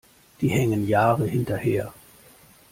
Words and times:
Die 0.41 0.47
hängen 0.49 0.87
Jahre 0.87 1.27
hinterher. 1.27 1.93